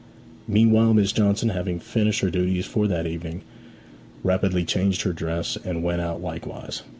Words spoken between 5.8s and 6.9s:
went out likewise.